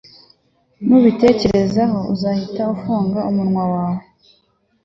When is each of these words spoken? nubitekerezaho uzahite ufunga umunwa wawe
nubitekerezaho 0.85 1.99
uzahite 2.13 2.61
ufunga 2.75 3.19
umunwa 3.29 3.63
wawe 3.73 4.03